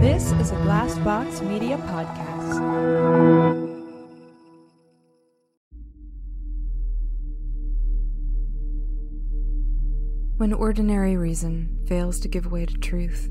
[0.00, 2.60] This is a Glassbox Media podcast.
[10.36, 13.30] When ordinary reason fails to give way to truth,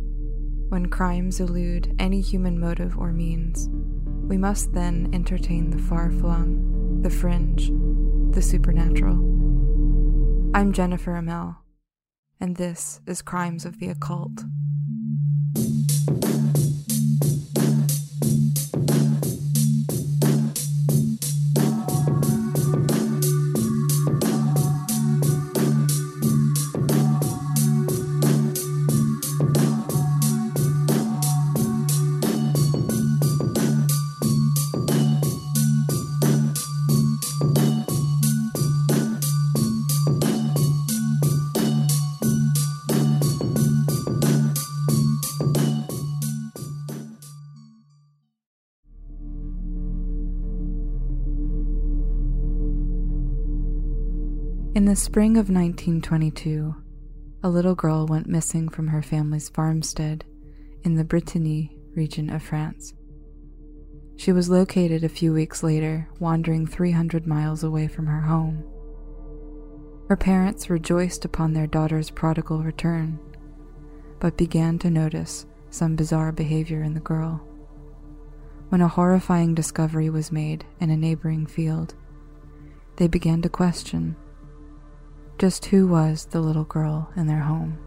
[0.69, 3.69] when crimes elude any human motive or means,
[4.27, 7.71] we must then entertain the far flung, the fringe,
[8.33, 9.17] the supernatural.
[10.55, 11.57] I'm Jennifer Amell,
[12.39, 14.43] and this is Crimes of the Occult.
[54.75, 56.75] In the spring of 1922,
[57.43, 60.25] a little girl went missing from her family's farmstead
[60.83, 62.93] in the Brittany region of France.
[64.17, 68.65] She was located a few weeks later, wandering 300 miles away from her home.
[70.09, 73.17] Her parents rejoiced upon their daughter's prodigal return,
[74.19, 77.37] but began to notice some bizarre behavior in the girl.
[78.67, 81.95] When a horrifying discovery was made in a neighboring field,
[82.97, 84.17] they began to question
[85.37, 87.77] just who was the little girl in their home.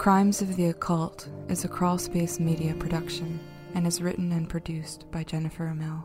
[0.00, 3.38] Crimes of the Occult is a crawlspace media production
[3.74, 6.04] and is written and produced by Jennifer Amell.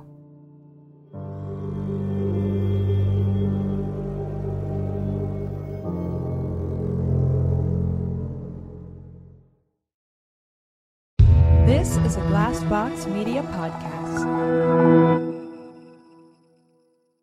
[11.66, 15.35] This is a Glassbox Media podcast.